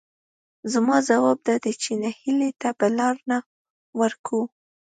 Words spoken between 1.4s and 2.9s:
دادی چې نهیلۍ ته به